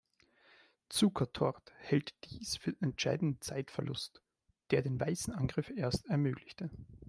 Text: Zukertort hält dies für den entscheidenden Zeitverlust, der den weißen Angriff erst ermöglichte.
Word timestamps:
Zukertort 0.89 1.73
hält 1.77 2.15
dies 2.23 2.57
für 2.57 2.73
den 2.73 2.81
entscheidenden 2.89 3.39
Zeitverlust, 3.39 4.23
der 4.71 4.81
den 4.81 4.99
weißen 4.99 5.31
Angriff 5.31 5.69
erst 5.69 6.07
ermöglichte. 6.07 6.71